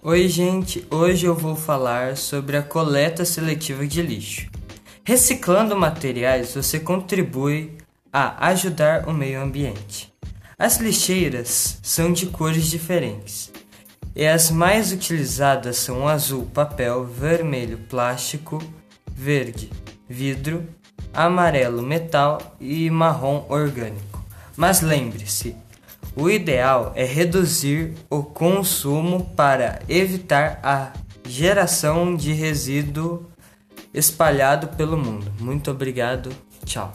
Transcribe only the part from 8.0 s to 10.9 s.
a ajudar o meio ambiente. As